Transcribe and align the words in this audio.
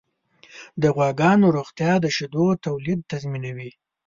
د 0.81 0.83
غواګانو 0.95 1.45
روغتیا 1.57 1.93
د 2.03 2.05
شیدو 2.15 2.45
تولید 2.65 2.99
تضمینوي. 3.11 3.71